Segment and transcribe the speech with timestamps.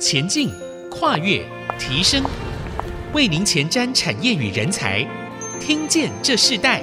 [0.00, 0.50] 前进、
[0.90, 1.44] 跨越、
[1.78, 2.24] 提升，
[3.12, 5.06] 为您前瞻产业与人才。
[5.60, 6.82] 听见这世代，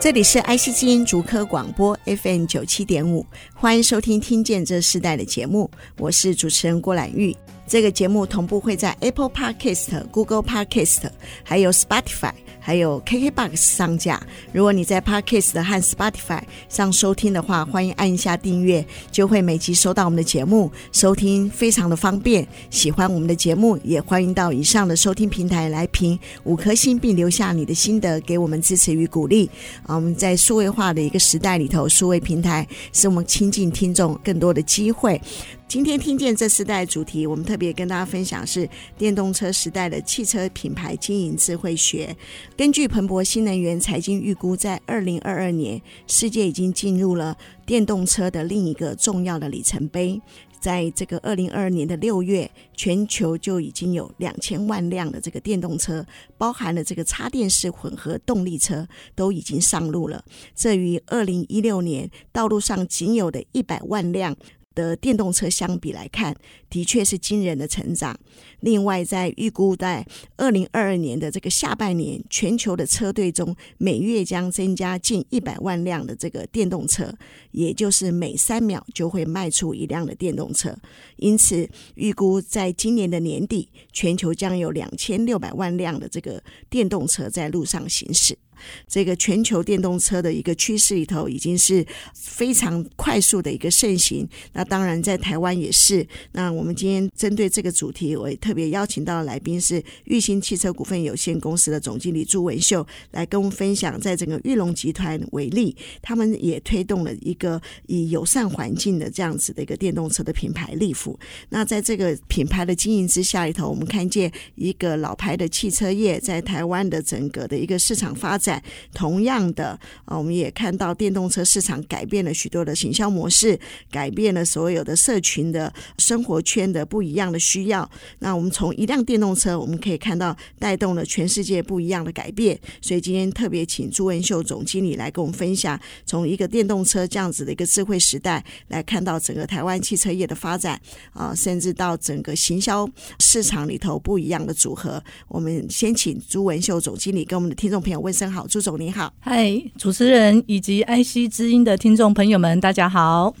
[0.00, 7.36] 这里是 IC 之音竹科广播 FM 九七点五，欢迎收听《听见这世代》的节目，我是主持人郭兰玉。
[7.68, 11.08] 这个节目同步会在 Apple Podcast、Google Podcast，
[11.44, 12.32] 还有 Spotify。
[12.60, 14.20] 还有 KKBOX 上架。
[14.52, 22.46] 如果你在 Podcast 和 Spotify 上收听的话，欢迎按一下订阅，就会每集收到我们的节目，收听非常的方便。
[22.70, 29.48] 喜欢我们的节目，也欢迎到以上的收听平台来评五颗星，并留下你的心得，给我们支持与鼓励。
[29.84, 35.20] 啊，我们在数位化的一个时代里头，数位平台是我们亲近听众更多的机会。
[35.68, 42.16] 今天听见这四代主题，我们特别跟大家分享是电动车时代的汽车品牌经营智慧学。
[42.56, 47.36] 根据彭博新能源财经预估，在二零二二年，世界已经进入了
[47.66, 50.18] 电动车的另一个重要的里程碑。
[50.58, 56.04] 在这个二零二二年的六月，全球就已经有两千万辆的这个电动车，
[56.36, 60.24] 包含了这个插电式混合动力车，都已经上路了。
[60.56, 64.34] 这与二零一六年道路上仅有的一百万辆
[64.74, 66.36] 的电动车相比来看，
[66.70, 68.18] 的确是惊人的成长。
[68.60, 77.12] 另外，在预估在二零二二年的这个下半年，全球的车队中，每月将增加近一百万辆的这个电动车，
[77.50, 80.76] 也就是每三秒就会卖出一辆的电动车。
[81.16, 88.38] 因此，预估在今年的年底，全球将有两千六百万辆的这个电动车在路上行驶。
[88.86, 94.28] 这个全球电动车的一个趋势里头，已经是非常快速的一个盛行。
[94.52, 96.06] 那当然，在台湾也是。
[96.32, 111.18] 那我们今天针对这个主题，我也特别邀请到的来宾是裕兴汽车股份有限公司的总经理朱文秀，来跟我们分享，在整个裕隆集团为例，他们也推动了一个以友善环境的这样子的一个电动车的品牌力福。
[111.50, 118.47] 那在这个品牌的经营之下里头，我们看见一个老牌的汽车业在台湾的整个的一个市场发展。
[118.92, 123.58] 同样的啊，我们也看到电动车市场改变了许多的行销模式，
[123.90, 127.88] 改变了所有的社群的生活圈的不一样的需要。
[128.20, 132.58] 那我们从一辆电动车，我们可以看到带动了全世界不一样的改变。
[132.80, 140.80] 所以今天特别请朱文秀总经理来跟我们分享，从一个电动车这样子的一个智慧时代来看到整个台湾汽车业的发展
[141.12, 142.88] 啊，甚至到整个行销
[143.18, 145.02] 市场里头不一样的组合。
[145.26, 148.37] 我们先请朱文秀总经理跟我们的听众朋友问声好。
[148.38, 153.34] 好，朱总你好，嗨，主持人以及 IC 之音的听众朋友们，大家好，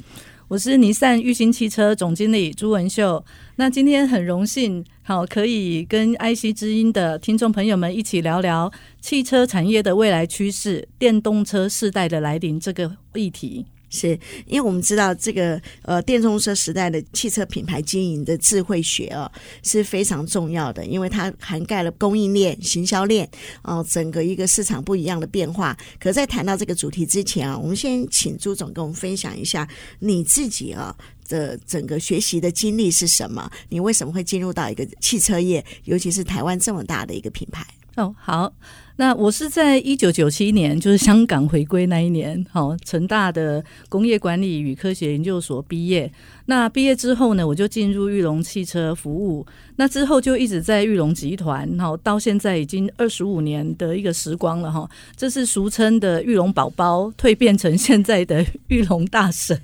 [0.48, 3.24] 我是尼桑裕兴汽车总经理朱文秀。
[3.54, 13.66] 那今天很荣幸，好可以跟 IC 之音的听众朋友们一起聊聊汽车产业的未来趋势、电动车世代的来临这个议题。
[13.90, 19.30] 是因为我们知道这个呃电动车时代的汽车品牌经营的智慧学哦
[19.62, 23.28] 是非常重要的，因为它涵盖了供应链、行销链
[23.62, 25.76] 哦，整个一个市场不一样的变化。
[25.98, 30.94] 可在谈到这个主题之前啊，我们先请朱总跟我们分享一下你自己啊
[31.28, 33.50] 的整个学习的经历是什么？
[33.68, 37.66] 你为什么会进入到一个汽车业，尤其是台湾这么大的一个品牌？
[37.98, 38.52] 哦，好。
[38.96, 46.10] 那我是在一九九七年，就是香港回归那一年，好，成大的工业管理与科学研究所毕业。
[46.46, 49.44] 那毕业之后呢，我就进入裕隆汽车服务。
[49.76, 54.88] 那之后就一直在裕隆集团，好，到现在已经二十五年的一个时光了，哈。
[55.16, 59.60] 这是俗称的玉龙宝宝蜕变成现在的玉龙大婶。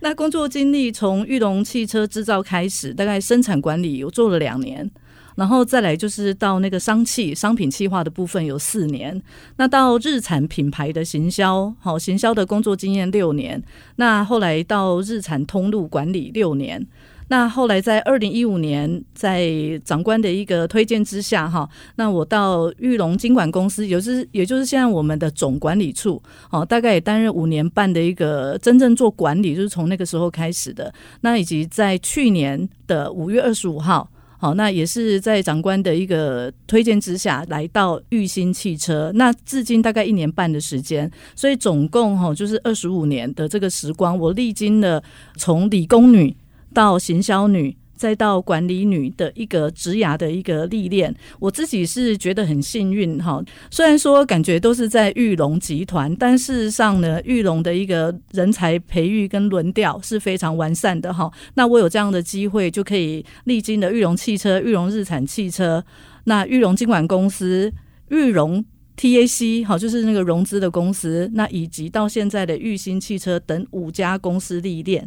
[0.00, 4.88] 那工作经历从裕隆汽车制造开始，大概生产管理我做了两年。
[5.36, 9.20] 然后再来就是到那个商企商品企划的部分有四年，
[9.56, 13.62] 那到日产品牌的行销，好行销的工作经验六年，
[13.96, 16.86] 那后来到日产通路管理六年，
[17.28, 19.48] 那后来在二零一五年在
[19.84, 26.20] 长官的一个推荐之下，哈，那我到裕隆金管公司，也就是也就是现在我们的总管理处，
[26.50, 34.10] 哦，大概也担任五年半的一个真正做管理，就是从那个时候开始的，那以及在去年的五月二十五号。
[34.42, 45.02] 好，那也是在长官的一个推荐之下来到裕兴汽车，那至今大概一年半的时间，所以总共哈就是二十五年的这个时光，我历经了
[45.36, 46.34] 从理工女
[46.72, 47.76] 到行销女。
[48.00, 53.44] 再到管理女的一个职涯的一个历练，我自己是觉得很幸运哈。
[53.70, 61.30] 虽然说感觉都是在玉龙集团，但事实上呢，玉龙的一个人才培育跟轮调是非常完善的哈。
[61.56, 65.84] 那我有这样的机会，就可以历经了玉龙汽车、玉龙日产汽车、
[66.24, 67.70] 那玉龙金管公司、
[68.08, 68.64] 玉龙
[68.96, 75.06] TAC 好，就是那个融资的公司，那以及到现在的裕兴汽车等五家公司历练。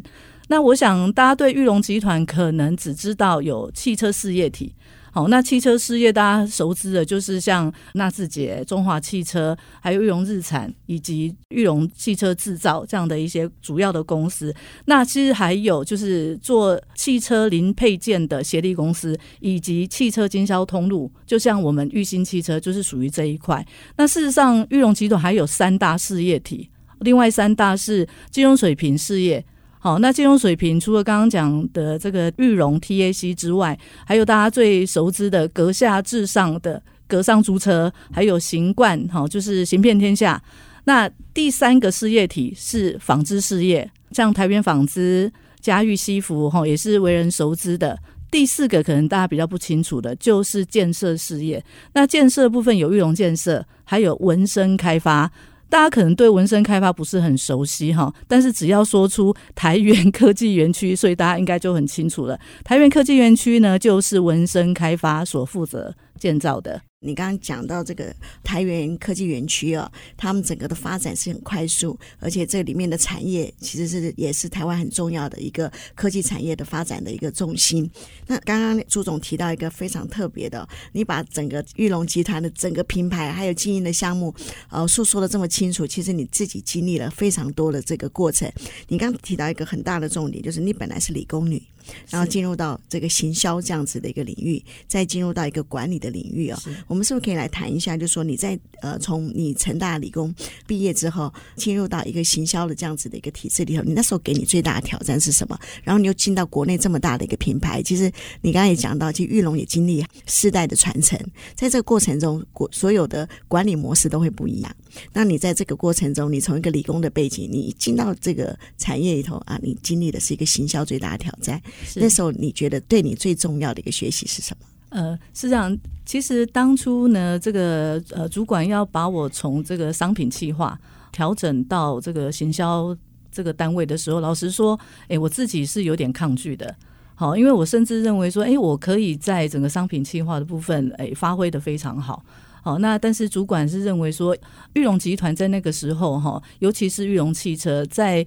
[0.54, 4.72] 那我想大家对玉龙集团可能只知道有汽车事业体。
[5.10, 14.54] 好，那汽车事业大家熟知的，就是像纳智捷、中华汽车，还有玉龙日产以及玉龙汽车制造这样的一些主要的公司。
[14.84, 23.66] 那其实还有就是做汽车零配件的协力公司，以及汽车经销通路，就像我们裕兴汽车就是属于这一块。
[23.96, 26.70] 那事实上，玉龙集团还有三大事业体，
[27.00, 29.44] 另外三大是金融水平事业。
[29.84, 40.42] 好，那金融水平除了刚刚讲的这个裕隆 TAC 之外，还有大家最熟知的阁下至上的阁上租车，还有行冠，好，就是行遍天下。
[40.84, 47.98] 那第三个事业体是纺织事业，像台编纺织、嘉裕西服，哈，也是为人熟知的。
[48.30, 51.62] 第四个可能大家比较不清楚的，就是建设事业。
[51.92, 55.30] 那建设部分有裕隆建设，还有文生开发。
[55.68, 62.38] 大家可能对文生开发不是很熟悉哈，但是只要说出台源科技园区，所以大家应该就很清楚了。
[62.62, 66.80] 台源科技园区呢，就是文生开发所负责建造的。
[67.04, 77.88] 你刚刚讲到这个台元科技园区啊，他们整个的发展是很快速，而且这里面的产业其实是也是台湾很重要的一个科技产业的发展的一个重心。
[78.26, 84.34] 那刚刚朱总提到一个非常特别的，你把整个玉龙集团的整个品牌还有经营的项目，
[84.70, 88.50] 呃，诉说的这么清楚，其实你自己经历了非常多的这个过程。
[88.88, 91.62] 你刚刚提到一个很大的重点，就是你本来是理工女。
[92.08, 97.96] 然后进入到这个行销这样子的一个领域，再进入到一个管理的领域啊、哦，我们是不是可以来谈一下？
[97.96, 100.32] 就是说你在呃从你成大理工
[100.64, 105.58] 毕业之后，进入到一个行销的这样子的一个体制里头，你那时候给你最大的挑战是什么？
[105.82, 108.08] 然后你又进到国内这么大的一个品牌，其实
[108.42, 111.18] 你刚才也讲到，其实玉龙也经历世代的传承，
[111.56, 114.76] 在这个过程中，国所有的管理模式都会不一样。
[115.12, 121.60] 那你在这个过程中，你从一个理工的背景，你进到这个产业里头啊，你经历的是一个行销最大的挑战。
[121.96, 124.68] 那时候你觉得对你最重要的一个学习是什么？
[124.94, 125.76] 呃，是这样。
[126.06, 130.78] 其实当初呢，这个呃主管要把我从这个商品企划
[131.10, 132.96] 调整到这个行销
[133.32, 136.72] 这个单位的时候，老实说，哎，我自己是有点抗拒的。
[137.16, 142.24] 好，因为我甚至认为说，哎，我可以在整个商品企划的部分，哎，发挥得非常好。
[142.62, 144.36] 好，那但是主管是认为说，
[144.74, 148.24] 裕隆集团在那个时候哈，尤其是裕隆汽车在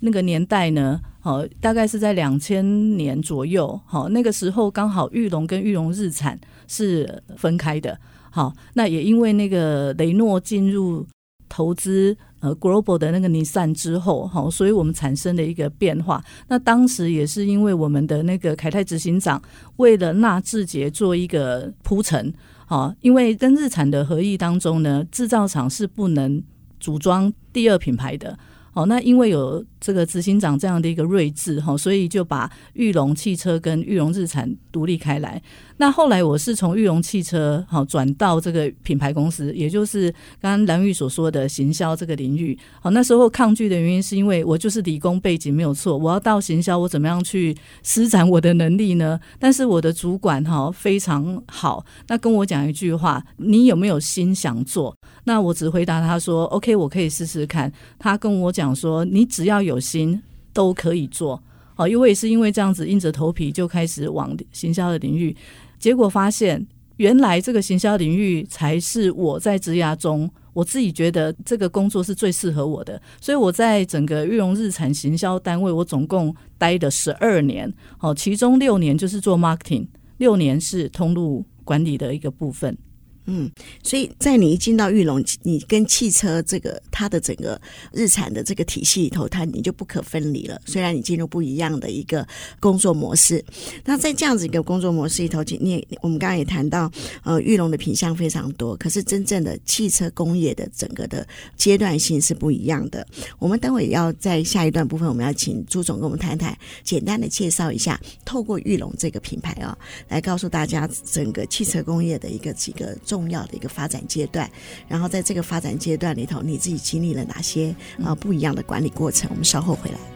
[0.00, 6.38] 那个年代呢，好，大概是在两千年左右，好，那个时候刚好玉龙跟玉龙日产
[6.68, 7.98] 是分开的，
[8.30, 11.04] 好，那也因为那个雷诺进入
[11.48, 16.22] 投资呃 Global 的那个尼桑之后，好，所以我们产生了一个变化。
[16.46, 19.42] 那当时也是因为我们的那个凯泰执行长
[19.78, 22.32] 为了纳智捷做一个铺陈。
[22.66, 26.40] 好，因为跟日产的合意当中呢，制造厂是不能
[26.78, 28.38] 组装第二品牌的。
[28.70, 35.40] 好，那因为有这个执行长这样的一个睿智哈，所以就把玉龙汽车跟玉龙日产独立开来。
[35.76, 40.10] 那后来我是从玉龙汽车好转到这个品牌公司，也就是
[40.40, 42.58] 刚刚蓝玉所说的行销这个领域。
[42.80, 49.20] 好，那时候抗拒的原因是因为我就是理工背景没有错，我要到行销，我怎么样去施展我的能力呢？
[49.38, 54.96] 但是我的主管哈非常好，那跟我讲一句话：你有没有心想做？
[55.24, 57.70] 那我只回答他说：OK，我可以试试看。
[57.98, 60.20] 他跟我讲说：你只要有心
[60.52, 61.42] 都可以做。
[61.74, 65.36] 好，因为是因为这样子硬着头皮就开始往行销的领域。
[65.78, 66.66] 结果发现，
[66.96, 73.00] 原来这个行销领域才是我在职涯中，我自己觉得这个工作是最适合我的。
[73.20, 77.70] 所以我在整个裕隆日产行销单位，我总共待了十二年。
[77.98, 82.78] 好，其中六年就是做 marketing，六年是通路管理的一个部分。
[83.26, 83.50] 嗯，
[83.82, 87.60] 所以在你一进到玉龙，你跟汽车这个它的整个
[87.92, 90.60] 日产的这个体系里头，它你就不可分离了。
[90.64, 92.24] 虽然你进入不一样的一个
[92.60, 93.44] 工作模式，
[93.84, 96.88] 那在这样子一个工作模式里头，你我们刚刚也谈到，
[97.24, 103.04] 呃，玉龙的品相非常多，可是真正的汽车工业的整个的阶段性是不一样的。
[103.40, 109.76] 我们等会要在下一段部分，我们要请朱总跟我们谈谈，简单的介绍一下，透过玉龙这个品牌啊，
[110.08, 113.15] 来告诉大家整个汽车工业的一个几个重。
[113.16, 114.46] 重要的一个发展阶段，
[114.86, 119.30] 然后在这个发展阶段里头，你自己经历了哪些啊不一样的管理过程？
[119.30, 120.15] 我们稍后回来。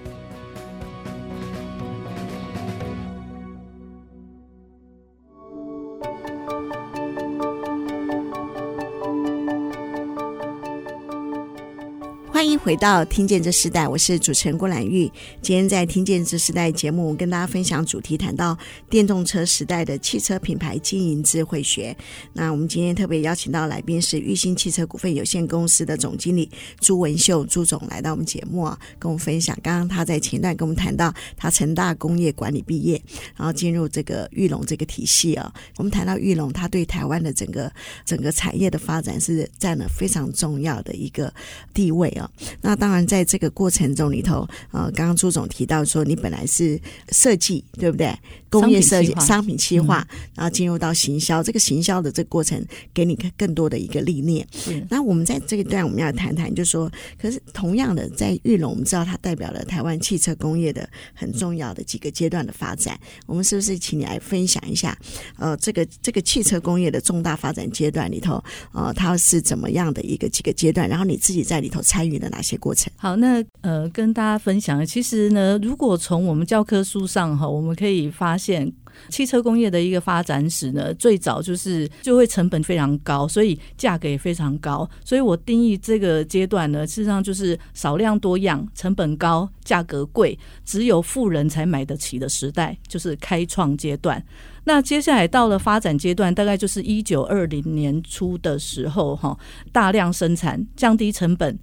[12.40, 15.04] 欢迎回到《听见这时代》，我是主持人郭兰玉。
[15.42, 18.56] 今天在《听见这时代》节目，跟大家分享主题，谈到
[18.88, 21.94] 电动车时代的汽车品牌经营智慧学。
[22.32, 29.54] 那我们今天特别邀请到来宾是裕兴汽车股份有限公司的总经理朱文秀朱总来到我们节目啊，跟我们分享。
[29.62, 32.98] 刚刚他在前段跟我们谈到，他成大工业管理毕业，
[33.36, 35.52] 然后进入这个裕隆这个体系啊。
[35.76, 37.70] 我们谈到裕隆，他对台湾的整个
[38.06, 41.30] 整个产业的发展是占了非常重要的一个
[41.74, 42.28] 地位啊。
[42.60, 48.14] 那当然，在这个过程中里头，呃，刚刚朱总提到说，你本来是设计，对不对？
[48.50, 54.46] 工业设计、商品企划，然后进入到行销，这个行销的这个过程，给你更多的一个历练。
[54.88, 56.90] 那我们在这一段，我们要谈谈，就是说，
[57.20, 62.98] 可是同样的，在玉龙，我们知道它代表了台湾汽车工业的很重要的几个阶段的发展。
[63.26, 64.96] 我们是不是请你来分享一下？
[65.38, 68.42] 呃，这个这个汽车工业的重大发展阶段里头，
[68.72, 70.88] 呃，它是怎么样的一个几个阶段？
[70.88, 72.92] 然后你自己在里头参与了哪些过程？
[72.96, 78.72] 好，那呃，跟大家分享，其实呢，如果从我们教科书上哈，我们可以发现。
[79.08, 84.88] 汽车工业的一个发展史呢，最早就是就会成本非常高，所以价格也非常高。
[85.04, 94.22] 所以我定义这个阶段呢，事实上就是少量多样、成本高、价格贵，只有富人才买得起的时代，就是开创阶段。
[94.64, 99.38] 那接下来到了发展阶段，大概就是一九二零年初的时候，哈，
[99.70, 101.56] 大量生产，降低成本，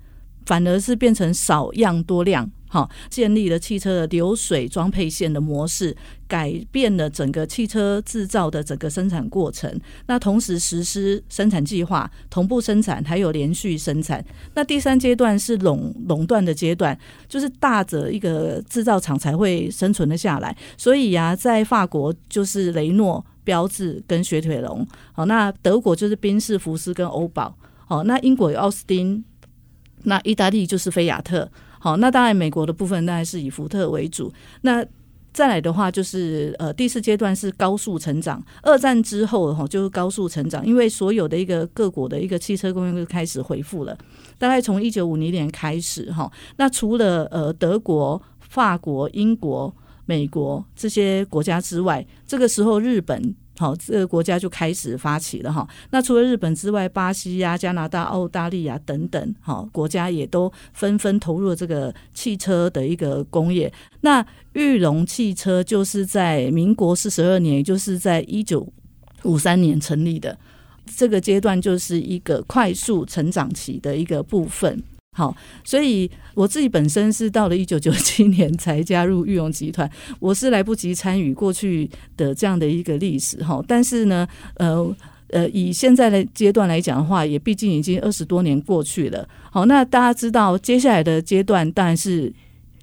[0.45, 2.49] 反而是变成少样多量。
[2.77, 9.81] 好，建立了汽车的流水装配线的模式，改变了整个汽车制造的整个生产过程。
[10.05, 14.23] 那同时实施生产计划，同步生产，还有连续生产。
[14.53, 16.95] 那第三阶段是垄垄断的阶段，
[17.27, 20.55] 就是大的一个制造厂才会生存得下来。
[20.77, 24.87] 所以呀、在法国就是雷诺、标致跟雪铁龙。
[25.13, 27.57] 好，那德国就是宾士、福斯跟欧宝。
[27.87, 29.25] 好，那英国有奥斯汀，
[30.03, 31.49] 那意大利就是菲亚特。
[31.79, 34.31] 好，那当然，美国的部分当然是以福特为主。
[34.61, 34.85] 那
[35.33, 38.43] 再来的话，就是呃，第四阶段是高速成长。
[38.63, 43.97] 二战之后哈，就是高速成长，因为所有的一个各国的一个汽车工业就开始恢复了。
[44.37, 49.71] 大概从一九五零年开始哈，那除了呃德国、法国、英国、
[50.05, 53.35] 美国这些国家之外，这个时候日本。
[53.57, 55.67] 好，这个国家就开始发起了哈。
[55.89, 63.71] 那除了日本之外，巴西呀、加拿大、澳大利亚等等，好国家也都纷纷投入了这个汽车的一个工业。
[64.01, 68.67] 那裕隆汽车就是在民国四十二年，也就是在一九
[69.23, 70.37] 五三年成立的。
[70.95, 74.81] 这个阶段就是一个快速成长期的一个部分。
[75.17, 83.59] 好，所以我自己本身是到了一九九七 年才加入玉龙集团，我是来不及参与过去的这样的一个历史哈。
[83.67, 84.95] 但是呢，呃
[85.29, 89.27] 呃，以现在的阶段来讲的话，也毕竟已经二十多年过去了。
[89.49, 92.31] 好，那大家知道接下来的阶段当然是。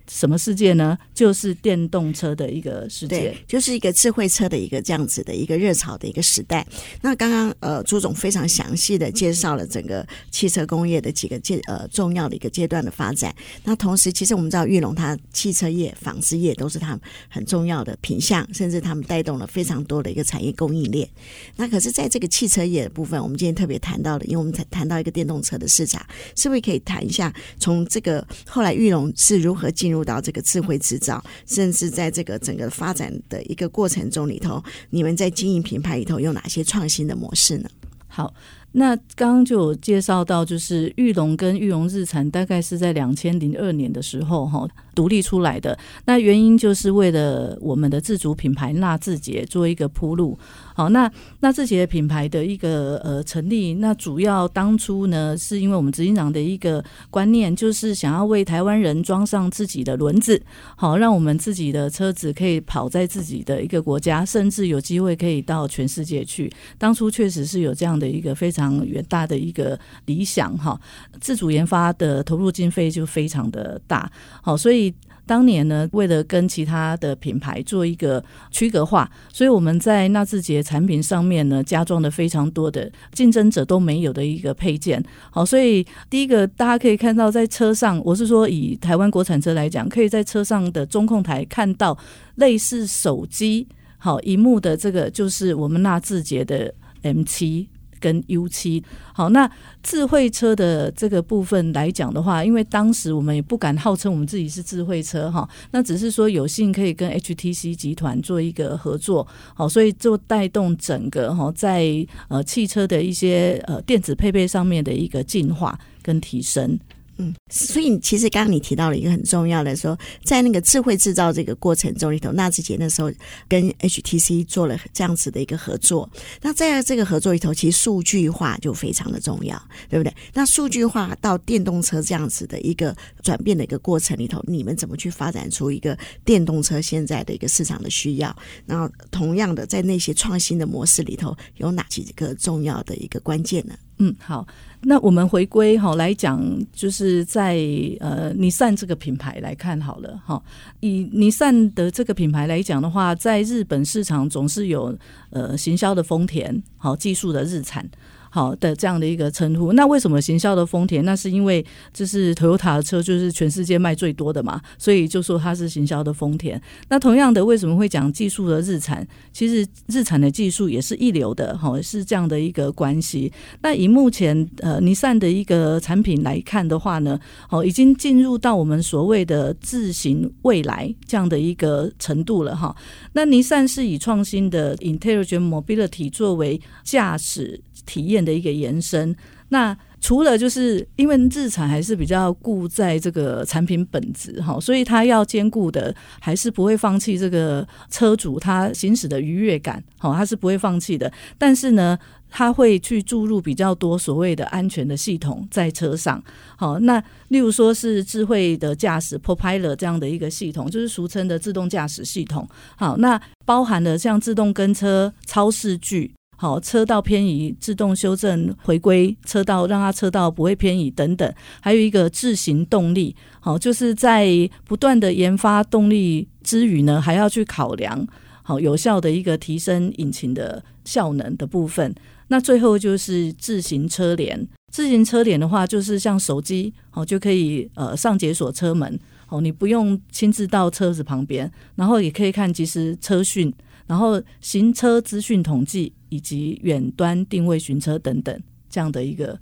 [0.06, 0.96] 什么世界呢？
[1.14, 6.66] 就是电动车的一个世界，就是一个智慧车的一个这样子的一个热潮的一个时代。
[7.00, 13.34] 那刚刚呃，朱总非常详细的介绍了整个汽车工业的几个阶呃重要的一个阶段的发展。
[13.64, 21.08] 那同时，其实我们知道玉龙它汽车业、纺织业都是他们很重要的品项，甚至他们带动了非常多的一个产业供应链。
[21.56, 26.04] 那可是在这个汽车业的部分，我们今天特别谈到的，因为我们才谈到一个电动车的市场，
[26.36, 29.93] 是不是可以谈一下从这个后来玉龙是如何进入？
[29.94, 34.60] 入到这个智慧制造，甚至在这个整个发展的一个过程中里头，
[34.90, 37.70] 你们在经营品牌里头有哪些创新的模式呢？
[38.08, 38.34] 好。
[38.76, 45.78] 那刚刚就有介绍到，就是玉龙跟玉龙日产大概是在两千零二年的时候哈独立出来的。
[46.06, 50.36] 那原因就是为了我们的自主品牌纳智捷做一个铺路。
[50.74, 60.42] 好，那那这些品牌的一个呃成立，那主要当初呢是因为我们执行长的一个观念，就是想要为台湾人装上自己的轮子，
[60.76, 66.52] 好，让我们自己的车子可以跑在自己的一个国家，甚至有机会可以到全世界去。
[66.76, 68.74] 当初确实是有这样的一个非常。
[68.84, 70.78] 远大的一个理想哈，
[71.20, 74.10] 自主研发的投入经费就非常的大，
[74.42, 74.92] 好，所以
[75.26, 91.96] 当年呢，为了跟其他的品牌做一个区隔化，所以我们在纳智捷产品上面呢，加装了非常多的竞争者都没有的一个配件，好，所以第一个大家可以看到，在车上，我是说以台湾国产车来讲，可以在车上的中控台看到
[92.36, 93.66] 类似手机
[93.96, 97.66] 好萤幕的这个，就是我们纳智捷的 M7。
[98.04, 98.84] 跟 U 七
[99.14, 99.50] 好，那
[99.82, 116.78] 智慧车的这个部分来讲的话，因为当时我们也不敢号称我们自己是智慧车哈，那只是说有幸可以跟 HTC 集团做一个合作，好，所以就带动整个哈在呃汽车的一些呃电子配备上面的一个进化跟提升。
[117.18, 123.10] 嗯，所以其实刚刚你提到了一个很重要的说，在那个智慧制造这个过程中里头，纳智捷那时候
[123.48, 126.10] 跟 HTC 做了这样子的一个合作。
[126.42, 130.12] 那在这个合作里头，其实数据化就非常的重要，对不对？
[130.32, 138.34] 那数据化到电动车这样子的一个转变的一个过程里头，你们怎么去发展出一个电动车现在的一个市场的需要？
[138.66, 143.74] 然后同样的，在那些创新的模式里头，有哪几个重要的一个关键呢？
[143.98, 144.46] 嗯，好，
[144.82, 147.56] 那我们回归哈来讲，就是在
[148.00, 150.42] 呃，尼善这个品牌来看好了哈。
[150.80, 154.96] 以尼善的这个品牌来讲的话，在日本市场总是有
[155.30, 157.88] 呃行销的丰田，好技术的日产。
[158.34, 159.72] 好的，这样的一个称呼。
[159.74, 161.04] 那为什么行销的丰田？
[161.04, 166.60] 那是因为这是 Toyota 的车，就是全世界卖最多的嘛，所以就说它是行销的丰田。
[166.88, 169.06] 那同样的，为什么会讲技术的日产？
[169.32, 173.32] 其实日产的技术也是一流的，好是这样的一个关系。
[173.62, 177.16] 那以目前呃尼桑的一个产品来看的话呢，
[177.48, 182.74] 好已经进入到我们所谓的智行未来这样的一个程度了哈。
[183.12, 189.14] 那尼桑是以创新的 Intelligent Mobility 作为驾驶体验的一个延伸。
[189.48, 201.10] 那除了就是因为日产还是比较顾在这个产品本质哈，所以他要兼顾的还是不会放弃这个车主他行驶的愉悦感，好，他是不会放弃的。
[201.38, 201.96] 但是呢，
[202.28, 206.22] 他会去注入比较多所谓的安全的系统在车上。
[206.56, 212.46] 好，那例如说是智慧的驾驶 ProPilot 这样的一个系统，就是俗称的自动驾驶系统。
[212.76, 216.12] 好，那包含了像自动跟车、超视距。
[216.36, 221.32] 好，车道偏移自动修正回归车道，让它车道不会偏移等等。
[221.60, 224.28] 还有一个自行动力，好，就是在
[224.66, 228.06] 不断的研发动力之余呢，还要去考量
[228.42, 231.94] 好有效的一个提升引擎的效能的部分。
[232.28, 243.54] 那最后就是自行车联，自行车联的话，就是像手机好就可以呃上解锁车门，好，你不用亲自到车子旁边，然后也可以看即时车讯。
[243.86, 248.40] 然后行车资讯统计以及远端定位寻车等等
[248.70, 249.36] 这样的一个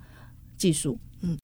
[0.57, 1.37] 技术，嗯。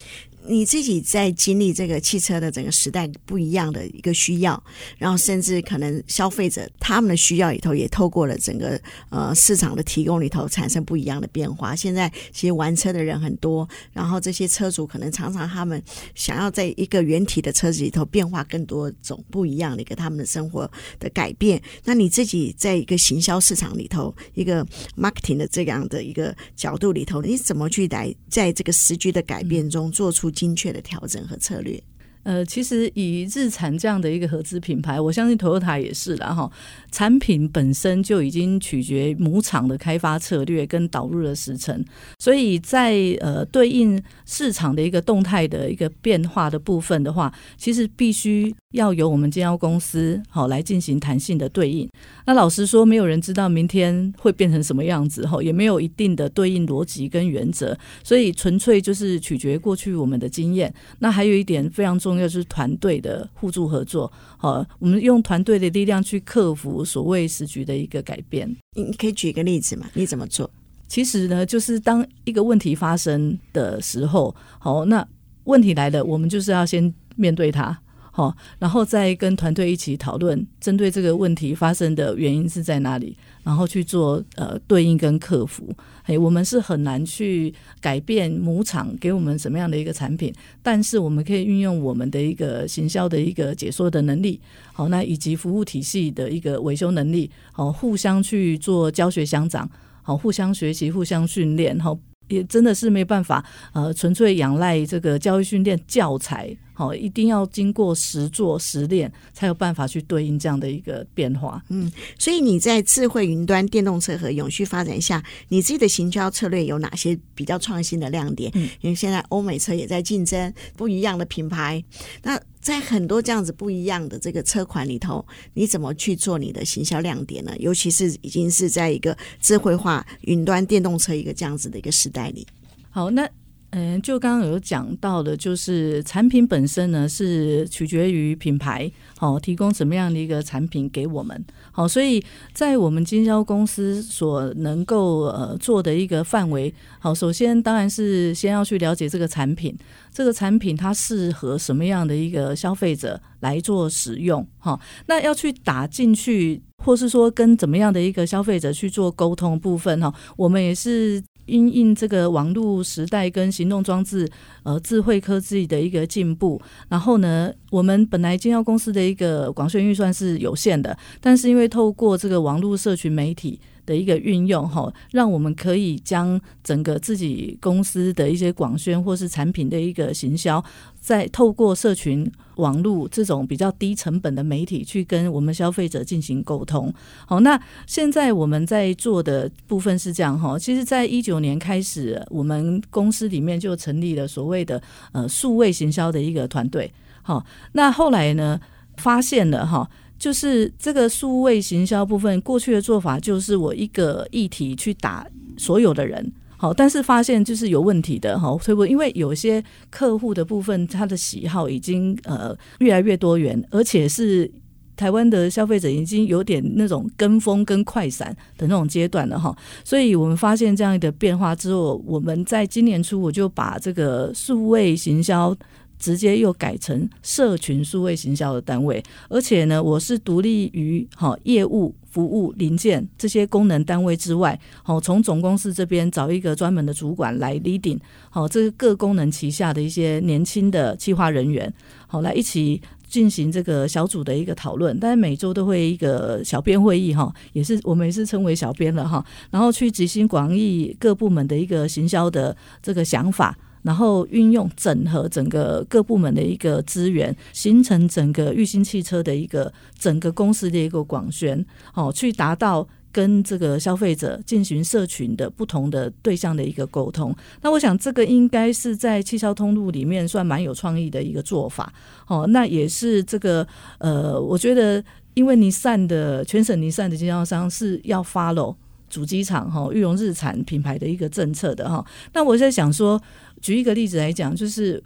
[0.49, 4.61] 你自己在经历这个汽车的整个时代不一样的一个需要，
[4.97, 11.75] 然后甚至可能消费者他们的需要里头也透过了整个呃市场的提供里头产生不一样的变化。
[11.75, 15.81] 现在其实玩车的人很多，然后这些车主可能常常他们
[16.15, 21.62] 想要在一个原体的车子里头变化更多种不一样的一个他们的生活的改变。
[21.83, 24.65] 那你自己在一个行销市场里头，一个
[24.97, 31.84] marketing 的这样的一个角度里头，你怎么去来在这个时局的改变中做出精确的调整和策略。
[32.23, 36.51] 呃，其实以日产这样的一个合资品牌，我相信 Toyota 也是了哈。
[36.91, 41.84] 产品本身就已经取决于母厂的开发策略跟导入的时程，
[42.19, 51.89] 所以在呃对应市场的一个动态的一个变化的部分的话，其实必须要由我们经销公司好来进行弹性的对应。
[52.25, 60.71] 那老实说，没有人知道明天会变成什么样子哈，也没有一定的对应逻辑跟原则，所以纯粹就是取决过去我们的经验。
[60.99, 62.09] 那还有一点非常重。
[62.10, 68.50] 重要是团队的互助合作，好，我们用团队的力量去克服所谓时局的一个改变。
[68.76, 69.86] 你你可以举一个例子嘛？
[69.93, 70.50] 你怎么做？
[70.88, 75.08] 其实呢，就是当一个问题发生的时候，好，那
[75.43, 77.80] 问题来了，我们就是要先面对它。
[78.19, 85.73] 哦，然后再跟团队一起讨论，针对这个问题发生的原因是在哪里，然后去做呃对应跟克服。
[86.03, 94.41] 哎，我们是很难去改变母厂给我们什么样的一个产品，但是我们可以运用我们的一个行销的一个解说的能力，
[94.73, 99.69] 好，那以及服务体系的一个维修能力，好，互相去做教学相长，
[100.01, 106.53] 好，互相学习，互相训练，好，也真的是没办法，呃，纯粹仰赖这个教育训练教材。
[106.79, 111.61] 好，一定要经过实做实练，才有办法去对应这样的一个变化。
[111.67, 118.49] 嗯，所以你在智慧云端电动车和永续发展下，你自己的行销策略有哪些比较创新的亮点？
[118.55, 121.83] 嗯，因为现在欧美车也在竞争不一样的品牌，
[122.23, 127.51] 那在很多这样子不一样的这个车款里头，你怎么去做你的行销亮点呢？
[127.59, 132.47] 尤其是已经是在一个智慧化云端电动车一个这样子的一个时代里。
[132.89, 133.29] 好，那。
[133.71, 149.77] 嗯，就刚刚有讲到的，就是产品本身呢是取决于品牌，好，提供什么样的一个产品给我们，好，所以在我们经销公司所能够呃做的一个范围，好，首先当然是先要去了解这个产品，
[150.12, 161.21] 这个产品它适合什么样的一个消费者来做使用，哈，那要去打进去，或是说跟怎么样的一个消费者去做沟通部分，哈，我们也是。
[161.49, 164.29] 因应这个网络时代跟行动装置
[164.63, 173.59] 呃智慧科技的一个进步，然后呢，我们本来经销公司的一个广宣预算是有限的，但是因为透过这个网络社群媒体。
[173.89, 180.63] 的一个运用哈，让我们可以将整个自己公司的一些广宣或是产品的一个行销，
[181.02, 186.93] 再透过社群网络这种比较低成本的媒体去跟我们消费者进行沟通。
[187.25, 194.80] 好，那现在我们在做的部分是这样哈，其实，在一九年开始，我们公司里面就成立了所谓的
[195.13, 196.93] 呃数位行销的一个团队。
[197.23, 198.60] 好，那后来呢，
[198.97, 199.89] 发现了哈。
[200.19, 205.25] 就是这个数位行销部分，过去的做法就是我一个议题去打
[205.58, 214.51] 所有的人，好，但是发现就是有问题的，哈，所以因为有些客户的部分，他的喜好已经呃越来越多元，而且是
[214.97, 225.55] 台湾的消费者已经有点那种跟风跟快闪的那种阶段了，哈，所以我们发现这样的变化之后，我们在今年初我就把这个数位行销。
[225.99, 241.71] 直接又改成社群数位行销的单位，而且呢，我是独立于好业务、服务、零件这些功能单位之外，好从总公司这边找一个专门的主管来 leading，好这个各功能旗下的一些年轻的企划人员，
[242.07, 253.57] 好来一起进行这个小组的一个讨论，但是每周都会一个小编会议哈，也是我们也是称为小编了哈，然后去集思广益各部门的一个行销的这个想法。
[253.81, 267.35] 然后运用整合整个各部门的一个资源，形成整个玉兴汽车的一个整个公司的一个广宣，哦去达到跟这个消费者进行社群的不同的对象的一个沟通。
[267.61, 271.91] 那我想这个应该是在汽销通路里面算蛮有创意的一个做法。
[272.27, 273.65] 哦，那也是这个
[273.97, 278.75] 呃，我觉得因为尼桑的全省尼桑的经销商是要 follow
[279.09, 282.05] 主机厂哈裕隆日产品牌的一个政策的哈。
[282.33, 283.19] 那我在想说。
[283.62, 285.02] 举一个例子来讲，就是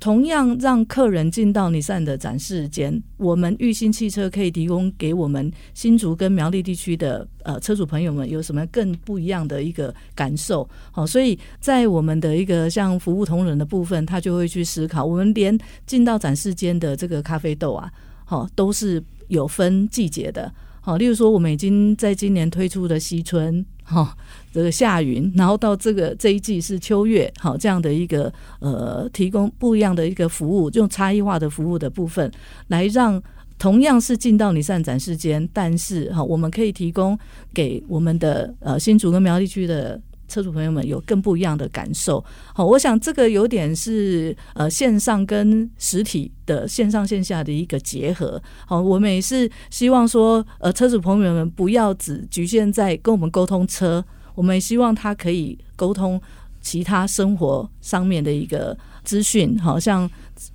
[0.00, 10.68] 同样让客人进到尼桑的展示间，我们玉兴汽车可以提供给我们新竹跟苗栗地区的呃车主朋友们有什么更不一样的一个感受？
[10.90, 17.92] 好，所以在我们的一个像服务同仁的部分，他就会去思考，我们连进到展示间的这个咖啡豆啊，
[18.24, 20.52] 好，都是有分季节的。
[20.80, 23.64] 好，例如说我们已经在今年推出的西村。
[23.82, 24.16] 哈，
[24.52, 32.30] 这个夏云，然后到这个这一季是秋月，好，这样的一个呃，提供不一样的一个服务，用差异化的服务的部分，
[32.68, 33.22] 来让
[33.58, 37.18] 同样是进到你善展示间，但是哈，我们可以提供
[37.52, 40.00] 给我们的呃新竹跟苗栗区的。
[40.32, 54.02] 车主朋友们有更不一样的感受，好，我想这个有点是呃线上跟实体的线上线下的一个结合，好，我们也是希望说呃车主朋友们不要只局限在跟我们沟通车，
[54.34, 56.18] 我们也希望他可以沟通
[56.62, 60.08] 其他生活上面的一个资讯，好像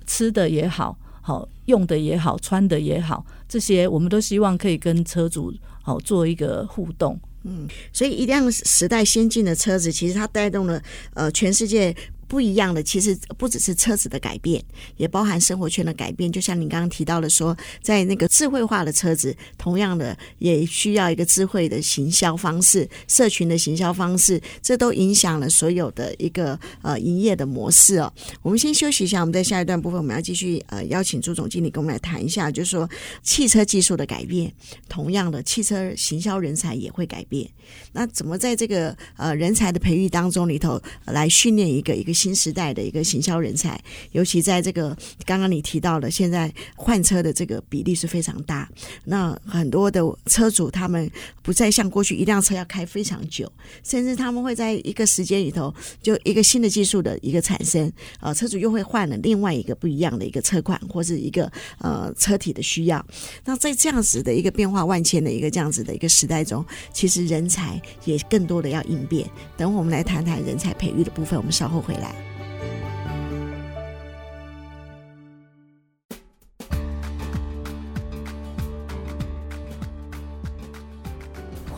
[0.08, 7.16] 吃的也好，好用的也好，穿的也好，这些我们都希望可以跟车主好做一个互动。
[7.44, 10.82] 嗯，所以一辆时代先进的车子，其实它带动了
[11.14, 11.94] 呃全世界。
[12.28, 14.62] 不一样的，其实不只是车子的改变，
[14.98, 16.30] 也包含生活圈的改变。
[16.30, 28.12] 就像你刚刚提到的说，在那个智慧化的车子，同样的也需要一个智慧的行销方式、社群的行销方式，这都影响了所有的一个呃营业的模式哦。
[28.42, 32.86] 我们先休息一下，我们在下一段部分我们要继续呃邀请朱总经理跟我们来谈一下，就是说
[33.22, 34.52] 汽车技术的改变，
[34.86, 37.48] 同样的汽车行销人才也会改变。
[37.92, 42.17] 那怎么在这个呃人才的培育当中里头来训练一个一个？
[42.18, 48.68] 新时代的一个行销人才，尤其在这个刚刚你提到的，现在换车的这个比例是非常大。
[49.04, 51.08] 那很多的车主他们
[51.42, 53.50] 不再像过去一辆车要开非常久，
[53.84, 63.04] 甚至他们会在一个时间里头就一个新的技术的一个产生，呃，车主又会换了另外一个不一样的一个车款或是一个呃车体的需要。
[63.44, 69.28] 那在这样子的一个变化万千的一个这样子的一个时代中，其实人才也更多的要应变。
[69.56, 72.07] 等我们来谈谈人才培育的部分，我们稍后回来。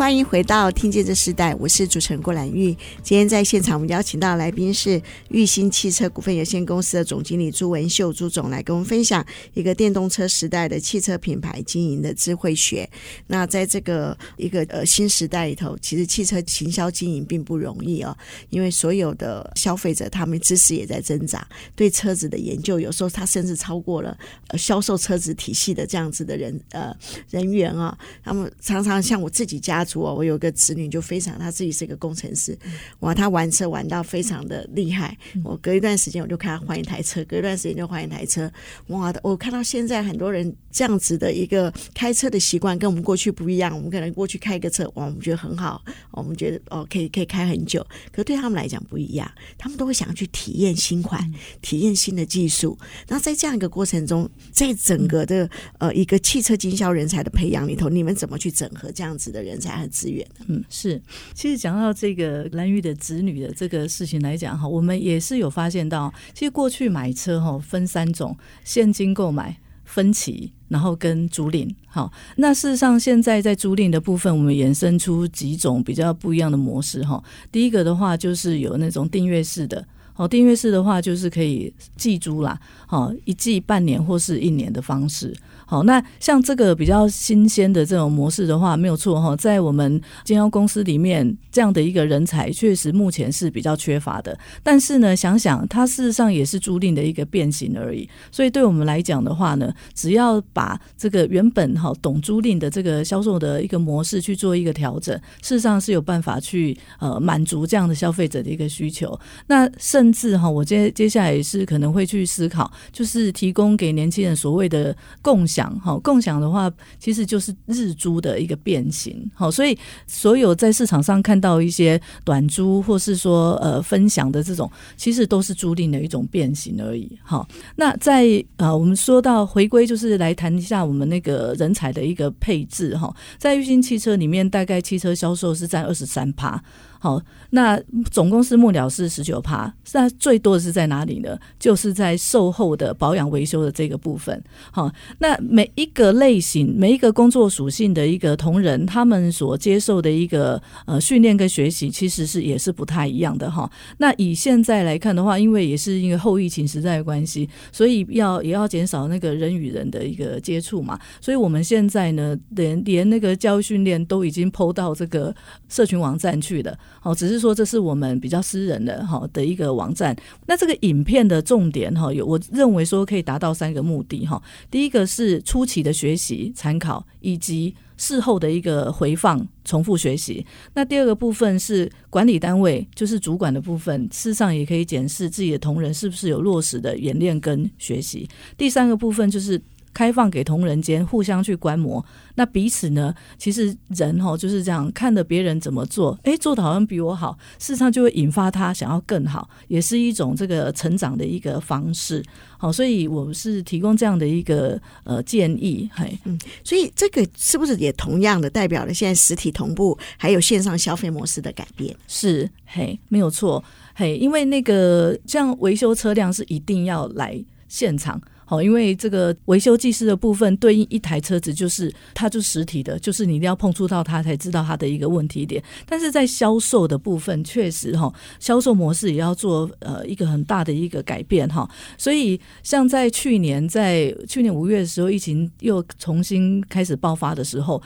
[0.00, 2.74] 欢迎回到《听见这时代》，我是主持人郭兰玉。
[3.02, 12.88] 今天在现场，我们邀请到来宾是玉兴汽车股份有限公司的总经理朱文秀朱总，来跟我们分享一个电动车时代的汽车品牌经营的智慧学。
[13.26, 18.16] 那在这个一个呃新时代里头，其实汽车行销经营并不容易哦，
[18.48, 24.16] 因为所有的消费者他们知识也在增长，对车子的研究有时候他甚至超过了
[24.48, 26.90] 呃销售车子体系的这样子的人呃
[27.28, 27.92] 人员啊、哦。
[28.24, 29.86] 他们常常像我自己家。
[29.90, 32.56] 族哦，我有个子女就非常，她自己是一个工程师，
[33.00, 35.16] 哇，她玩车玩到非常的厉害。
[35.42, 38.50] 我隔一段时间我就看她换一台车，隔一段时间就换一台车，
[38.88, 52.78] 哇，我看到现在很多人这样子的一个开车的习惯跟我们过去不一样，我们可能过去开一个车，哇，我们觉得很好，我们觉得哦可以可以开很久，可对他们来讲不一样，他们都会想要去体验新款，体验新的技术。
[53.08, 55.48] 那在这样一个过程中，在整个的
[55.78, 60.26] 呃一个汽车经销人才的培养里头，你们怎么去整合这样子的人才和资源？
[60.46, 61.00] 嗯，是，
[61.34, 71.68] 其实讲到这个兰屿的子女的这个事情来讲哈，我们也是有发现到，其实过去买车哈分三种：现金购买、分期，然后跟租赁。
[71.88, 77.22] 好，那事实上现在在租赁的部分，我们衍生出几种比较不一样的模式哈。
[77.50, 79.84] 第一个的话就是有那种订阅式的。
[80.16, 85.34] 哦，订阅式的话就是可以季租啦，好，一季半年或是一年的方式。
[85.70, 94.36] 好，那像这个比较新鲜的这种模式的话，没有错哈，在我们经销公司里面，这样的一个人才确实目前是比较缺乏的。
[94.64, 98.08] 但是呢，想想它事实上也是租赁的一个变形而已。
[98.32, 109.16] 所以对我们来讲的话呢，只要把这个原本哈懂租赁的这个销售的一个模式去做一个调整，事实上是有办法去呃满足这样的消费者的一个需求。
[109.46, 115.59] 那甚至哈，我接接下来也是可能会去思考，就是提供给年轻人所谓的共享。
[115.80, 116.70] 好，共享的话，
[117.00, 119.28] 其实就是日租的一个变形。
[119.34, 127.10] 好，所以所有在市场上看到一些短租或是说呃分享的这种，其实都是租赁的一种变形而已。
[127.22, 136.62] 好，那在呃我们说到回归，就是来谈一下我们那个人才的一个配置哈，在玉兴汽车里面，大概汽车销售是占二十三趴。
[137.02, 141.38] 好，那总公司木鸟是十九趴，那最多的是在哪里呢？
[141.58, 144.44] 就是在售后的保养维修的这个部分。
[144.70, 153.70] 好，那每一个类型、每一个工作属性的一个同仁，他们所接受的一个呃训练跟学习，其实是也是不太一样的哈。
[153.96, 161.00] 那以现在来看的话，因为也是因为后疫情时代的关系，所以要也要减少那个人与人的一个接触嘛。
[161.18, 165.34] 所以我们现在呢，连连那个教育训练都已经抛到这个
[165.70, 166.78] 社群网站去了。
[167.00, 170.16] 好，只是说这是我们比较私人的哈的一个网站。
[170.46, 174.42] 那这个影片的重点哈，有我认为说可以达到三个目的哈。
[174.70, 180.44] 第一个是初期的学习参考，以及事后的一个回放重复学习。
[180.74, 188.28] 那第二个部分是管理单位，就是主管的部分，事实上也可以检视自己的同仁是不是有落实的演练跟学习。
[188.56, 189.60] 第三个部分就是。
[189.92, 192.04] 开放给同人间互相去观摩，
[192.36, 202.22] 那彼此呢，其实人哈就是这样，看着别人怎么做，诶，做的好像比我好，事实上就会引发他想要更好，也是一种这个成长的一个方式。
[202.56, 211.94] 好，所以我们是提供这样的一个呃建议，嘿，嗯，所以这个是不是也同样的代表了现在实体同步还有线上消费模式的改变？
[212.06, 213.62] 是，嘿，没有错，
[213.94, 218.20] 嘿，因为那个像维修车辆是一定要来现场。
[218.50, 225.62] 好，因为这个维修技师的部分对应一台车子，就是它就实体的，就是你一定要碰触到它才知道它的一个问题点。
[225.86, 231.70] 但是在销售的部分，确实哈，销售模式也要做呃一个很大的一个改变哈。
[231.96, 237.80] 所以像在去年，在去年五月的时候，疫情又重新开始爆发的时候。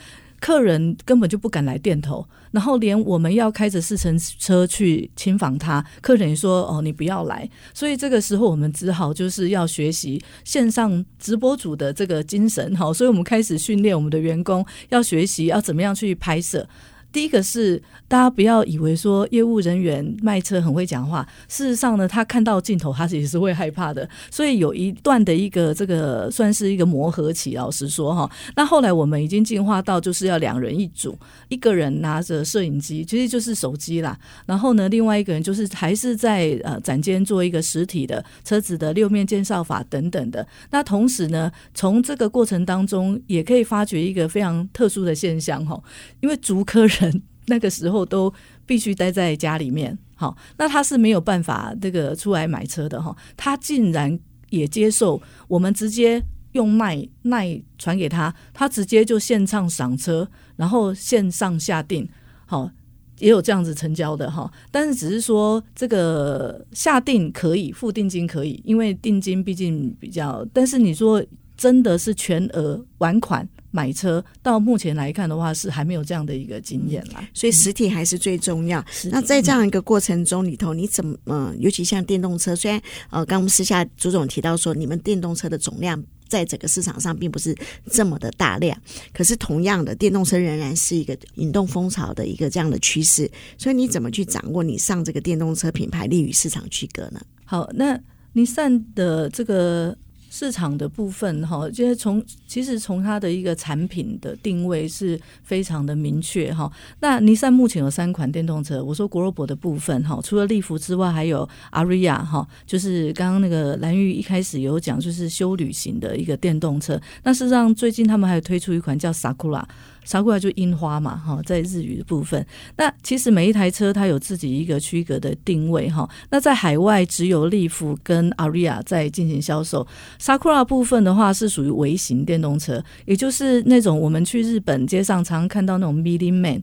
[0.45, 16.69] 客人根本就不敢来店头，然后连我们要开着四乘车去亲访他，客人也说：“哦，你不要来。”所以这个时候我们只好就是要学习线上直播组的这个精神，好，所以我们开始训练我们的员工要学习要怎么样去拍摄。
[17.15, 27.55] 第一个是大家不要以为说业务人员卖车很会讲话，事实上呢，他看到镜头他也是会害怕的，所以有一段的一个这个算是一个磨合期。
[27.55, 31.17] 老实说哈，那后来我们已经进化到就是要两人一组，
[31.49, 40.45] 一个人拿着摄影机，其实就是手机啦，然后呢，另外一个人就是还是在呃展间做一个实体的车子的六面介绍法等等的。
[40.73, 45.81] 那同时呢，从这个过程当中也可以发觉一个非常特殊的现象哈，
[46.21, 47.04] 因为租客人。
[47.47, 48.33] 那个时候都
[48.65, 54.19] 必须待在家里面，好，那他是没有办法这个出来买车的哈，他竟然
[54.51, 62.09] 也接受我们直接用卖卖传给他，他直接就线上赏车，然后线上下定，
[62.47, 62.71] 好，
[63.19, 71.23] 也有这样子成交的哈，但是只是说这个下定可以付定金可以，因为定金毕竟比较，但是你说
[71.57, 73.47] 真的是全额完款。
[73.75, 78.79] 买车到目前来看的话，是还没有这样的一个经验啦，所以实体还是最重要。
[79.05, 87.53] 嗯、那在这样一个过程中里头，你怎么，尤其像电动车，虽然呃，刚我们私下朱总提到说，你们电动车的总量在整个市场上并不是
[87.91, 88.81] 这么的大量。
[89.13, 93.29] 可是同样的，电动车仍然是一个引动风潮的一个这样的趋势。
[93.59, 97.21] 所以你怎么去掌握你上这个电动车品牌力与市场区隔呢？
[97.45, 97.99] 好，那
[98.35, 99.99] 你上的这个。
[100.37, 106.69] 市场的部分哈，就是从其实从它的一个产品的定位是非常的明确哈。
[106.99, 117.01] 那尼桑目前有三款电动车，我说国罗博的部分哈，除了利福之外，还有阿瑞亚哈，就是刚刚那个蓝玉一开始有讲，就是休旅行的一个电动车。
[117.23, 119.63] 那事实上最近他们还有推出一款叫 Sakura。
[120.07, 122.45] Sakura 就樱花嘛，哈，在日语的部分。
[122.77, 126.09] 那其实每一台车它有自己一个区隔的定位，哈。
[126.31, 129.87] 那在海外只有利福跟 Aria 在进行销售。
[130.21, 136.63] Sakura 部分的话是属于微型电动车，也就是那种我们去日本街上常看到那种 Mini Man，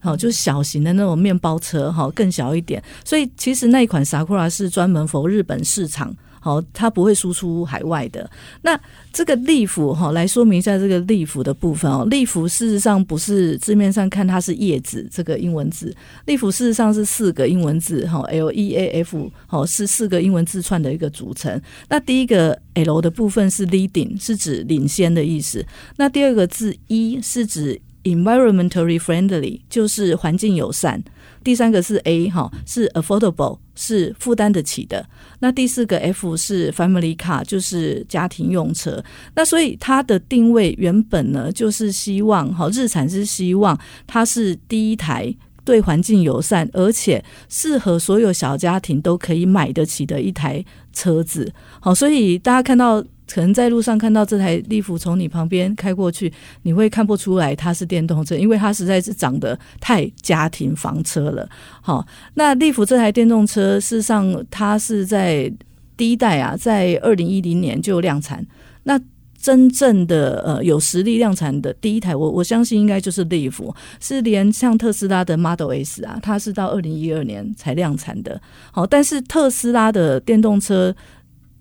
[0.00, 2.82] 好，就是小型的那种面包车，哈，更小一点。
[3.04, 6.14] 所以其实那一款 Sakura 是专门 for 日本市场。
[6.44, 8.28] 好，它不会输出海外的。
[8.62, 8.78] 那
[9.12, 12.04] 这个利福哈，来说明一下这个利福的部分哦。
[12.10, 15.94] 利福事实上不是字面上看它是叶子这个英文字，
[16.26, 21.62] 利福事实上是四个英文字哈，L E A F，好，是四个英文字串的一个组成。
[21.88, 25.64] 那第一个 L 的部分是 leading，是指领先的意思。
[25.96, 31.00] 那第二个字 E 是指 environmentally friendly，就是环境友善。
[31.42, 35.04] 第三个是 A 哈，是 affordable，是负担得起的。
[35.40, 39.02] 那第四个 F 是 family car，就是家庭用车。
[39.34, 51.52] 那所以它的定位原本呢，就是希望哈，日产是希望它是第一台对环境友善，而且适合所有小家庭都可以买得起的一台车子。
[51.80, 53.04] 好，所以大家看到。
[53.32, 56.30] 可能在路上看到这台利福从你旁边开过去，
[56.64, 61.48] 你会看不出来它是电动车，因为它实在是长得太家庭房车了。
[61.80, 65.50] 好，那利福这台电动车，事实上它是在
[65.96, 68.46] 第一代啊，在二零一零年就量产。
[68.82, 69.00] 那
[69.40, 78.38] 真正的呃有实力量产的第一台，我我相信应该就是利福，是连像特斯拉的 Model S 啊，它是到二零一二年才量产的。
[78.70, 80.94] 好，但是特斯拉的电动车。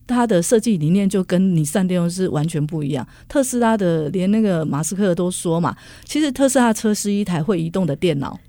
[0.07, 3.07] 它的设计理念就跟尼桑电动是完全不一样。
[3.27, 8.39] 特斯拉的连那个马斯克都说嘛，其实特斯拉车是一台会移动的电脑。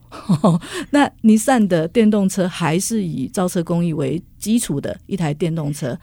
[0.91, 5.99] 那尼桑的电动车还是以造车工艺为基础的一台电动车。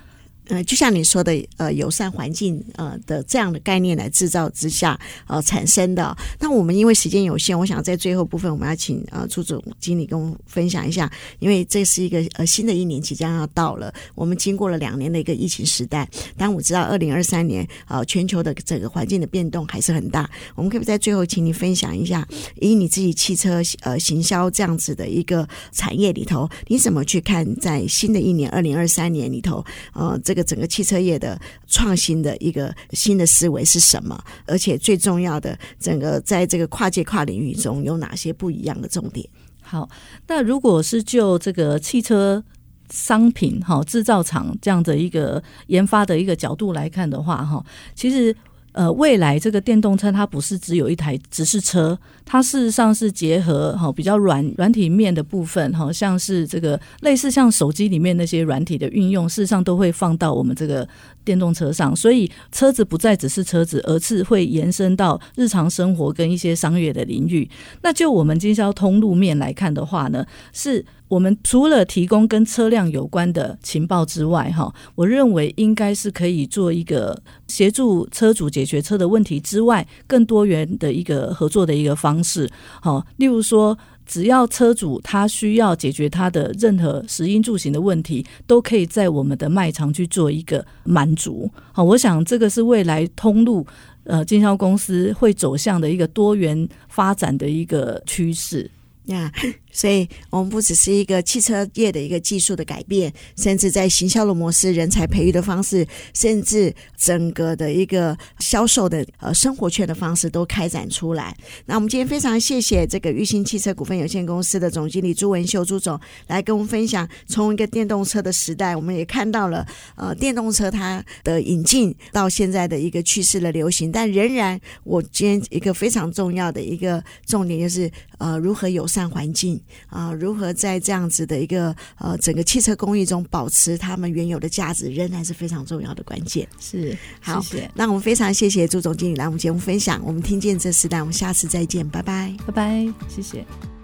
[0.50, 6.18] 呃，就像你说的，呃，友善环境呃的这样的概念来制造之下呃产生的。
[6.40, 11.08] 那我们因为时间有限，我想在最后部分我们要请呃朱总经理跟我们分享一下，
[11.38, 20.28] 因为这是一个呃新的一年即将要到了，我们经过了两年的一个疫情时代，但我知道二零二三年呃全球的整个环境的变动还是很大。
[20.56, 22.28] 我们可以在最后请你分享一下，
[22.60, 30.39] 以你自己汽车呃行销这样子的一个产业里头，你怎么去看在新的一年二零二三年里头呃这个。
[30.44, 34.22] 整个汽车业的创新的一个新的思维是什么？
[34.46, 39.28] 而且最重要的，整个在这个跨界跨领域中有哪些不一样的重点？
[39.62, 39.90] 好，
[40.28, 42.44] 那如果是就这个汽车
[42.90, 47.64] 商品哈制造厂这样的一个研发的一个角度来看的话，哈，
[47.96, 48.36] 其实。
[48.72, 60.88] 呃，未来这个电动车它不是只有一台，只是车，它事实上是结合哈比较软软体面的部分，好像是这个类似像手机里面那些软体的运用，事实上都会放到我们这个
[61.26, 67.50] 电动车上，所以车子不再只是车子，而是会延伸到日常生活跟一些商业的领域。
[67.82, 70.86] 那就我们经销通路面来看的话呢，是。
[71.10, 82.48] 我们除了提供跟车辆有关的情报之外，哈，我认为应该是可以做一个协助车主解决车的问题之外，更多元的一个合作的一个方式。
[82.80, 91.50] 好，例如说，只要车主他需要解决他的任何食衣住行的问题，都可以在我们的卖场去做一个满足。
[91.72, 93.66] 好，我想这个是未来通路
[94.04, 98.70] 呃经销公司会走向的一个多元发展的一个趋势。
[99.06, 99.32] 呀
[99.80, 111.34] 所以我们不只是一个汽车业的一个技术的改变，甚至在行销的模式、人才培育的方式，甚至整个的一个销售的呃生活圈的方式都开展出来。
[111.66, 119.66] 那我们今天非常谢谢这个玉兴汽车股份有限公司的总经理朱文秀朱总来跟我们分享，从一个电动车的时代，我们也看到了
[119.96, 129.10] 呃电动车它的引进到现在的一个趋势的流行，但仍然我今天一个非常重要的一个重点就是呃如何友善。
[129.10, 136.48] 环境啊，如何在这样子的一个呃整个汽车工艺中保持他们原有的价值，仍然是非常重要的关键。
[136.60, 137.72] 是，好，谢谢。
[137.74, 143.79] 那我们非常谢谢朱总经理来我们节目分享，我们听见这时代，我们下次再见，拜拜，拜拜，谢谢。